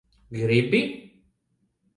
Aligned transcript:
Gribi? 0.37 0.81